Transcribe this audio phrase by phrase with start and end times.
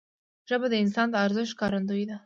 [0.49, 2.15] ژبه د انسان د ارزښت ښکارندوی ده